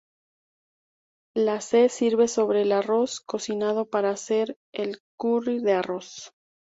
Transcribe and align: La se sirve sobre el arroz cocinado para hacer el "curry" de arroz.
La 1.35 1.61
se 1.61 1.87
sirve 1.89 2.27
sobre 2.27 2.63
el 2.63 2.71
arroz 2.71 3.19
cocinado 3.19 3.85
para 3.85 4.09
hacer 4.09 4.57
el 4.73 4.97
"curry" 5.15 5.59
de 5.59 5.73
arroz. 5.73 6.33